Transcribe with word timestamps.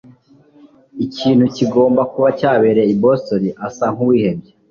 Ikintu 1.05 1.45
kigomba 1.55 2.01
kuba 2.11 2.29
cyabereye 2.39 2.89
i 2.93 2.97
Boston. 3.03 3.43
asa 3.67 3.85
nkuwihebye. 3.93 4.51